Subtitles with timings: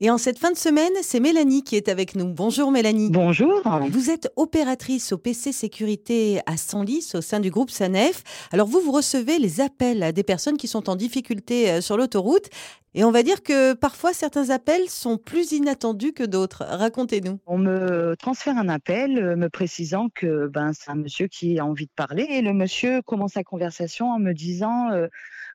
[0.00, 2.26] Et en cette fin de semaine, c'est Mélanie qui est avec nous.
[2.26, 3.10] Bonjour Mélanie.
[3.12, 3.62] Bonjour.
[3.90, 8.24] Vous êtes opératrice au PC Sécurité à Senlis au sein du groupe SANEF.
[8.50, 12.48] Alors vous, vous recevez les appels des personnes qui sont en difficulté euh, sur l'autoroute.
[12.94, 16.64] Et on va dire que parfois certains appels sont plus inattendus que d'autres.
[16.68, 17.38] Racontez-nous.
[17.46, 21.64] On me transfère un appel euh, me précisant que ben, c'est un monsieur qui a
[21.64, 25.06] envie de parler et le monsieur commence la conversation en me disant euh,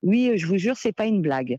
[0.01, 1.57] oui, je vous jure, c'est pas une blague.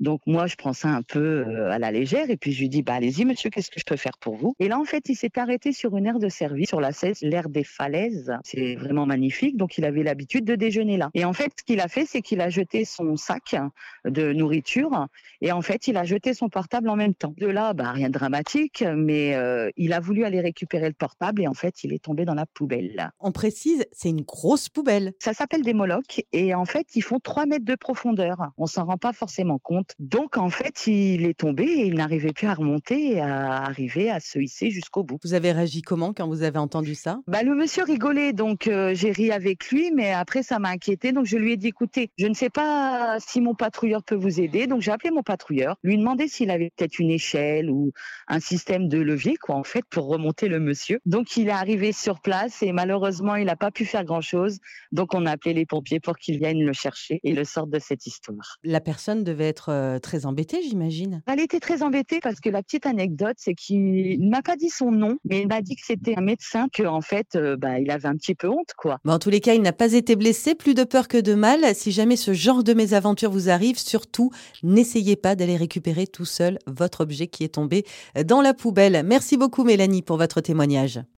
[0.00, 2.68] Donc moi, je prends ça un peu euh, à la légère et puis je lui
[2.68, 4.54] dis, bah allez-y monsieur, qu'est-ce que je peux faire pour vous?
[4.60, 7.22] Et là, en fait, il s'est arrêté sur une aire de service, sur la 16,
[7.22, 8.32] l'aire des falaises.
[8.44, 11.10] C'est vraiment magnifique, donc il avait l'habitude de déjeuner là.
[11.14, 13.56] Et en fait, ce qu'il a fait, c'est qu'il a jeté son sac
[14.04, 15.08] de nourriture
[15.40, 17.34] et en fait, il a jeté son portable en même temps.
[17.36, 21.42] De là, bah rien de dramatique, mais euh, il a voulu aller récupérer le portable
[21.42, 23.10] et en fait, il est tombé dans la poubelle.
[23.20, 25.12] On précise, c'est une grosse poubelle.
[25.18, 28.50] Ça s'appelle des molocs et en fait, ils font 3 mètres de profondeur.
[28.56, 32.32] On s'en rend pas forcément compte donc en fait, il est tombé et il n'arrivait
[32.32, 35.18] plus à remonter et à arriver à se hisser jusqu'au bout.
[35.22, 37.20] Vous avez réagi comment quand vous avez entendu ça?
[37.26, 41.12] Bah, Le monsieur rigolait, donc euh, j'ai ri avec lui, mais après ça m'a inquiété.
[41.12, 44.40] Donc je lui ai dit, écoutez, je ne sais pas si mon patrouilleur peut vous
[44.40, 44.66] aider.
[44.66, 47.92] Donc j'ai appelé mon patrouilleur, lui demandé s'il avait peut-être une échelle ou
[48.28, 51.00] un système de levier, quoi, en fait, pour remonter le monsieur.
[51.06, 54.58] Donc il est arrivé sur place et malheureusement, il n'a pas pu faire grand-chose.
[54.92, 57.78] Donc on a appelé les pompiers pour qu'ils viennent le chercher et le sortent de
[57.78, 58.58] cette histoire.
[58.64, 61.22] La personne devait être euh, très embêtée, j'imagine.
[61.26, 64.70] Elle était très embêtée parce que la petite anecdote, c'est qu'il ne m'a pas dit
[64.70, 67.90] son nom, mais il m'a dit que c'était un médecin, qu'en fait, euh, bah, il
[67.90, 68.98] avait un petit peu honte, quoi.
[69.06, 71.74] en tous les cas, il n'a pas été blessé, plus de peur que de mal.
[71.74, 74.30] Si jamais ce genre de mésaventure vous arrive, surtout,
[74.62, 77.84] n'essayez pas d'aller récupérer tout seul votre objet qui est tombé
[78.26, 79.02] dans la poubelle.
[79.04, 81.00] Merci beaucoup, Mélanie, pour votre témoignage.